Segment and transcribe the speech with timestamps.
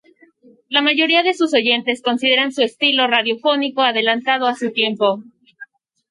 [0.67, 5.23] La mayoría de sus oyentes consideran su estilo radiofónico adelantado a su tiempo.